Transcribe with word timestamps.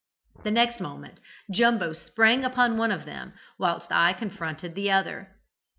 The 0.43 0.49
next 0.49 0.79
moment 0.79 1.19
Jumbo 1.51 1.93
sprang 1.93 2.43
upon 2.43 2.75
one 2.75 2.91
of 2.91 3.05
them, 3.05 3.33
whilst 3.59 3.91
I 3.91 4.13
confronted 4.13 4.73
the 4.73 4.89
other. 4.89 5.35